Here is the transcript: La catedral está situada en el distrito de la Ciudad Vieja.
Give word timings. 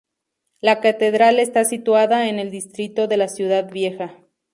La 0.61 0.79
catedral 0.81 1.37
está 1.39 1.63
situada 1.63 2.27
en 2.27 2.39
el 2.39 2.49
distrito 2.49 3.07
de 3.07 3.17
la 3.17 3.27
Ciudad 3.27 3.69
Vieja. 3.69 4.15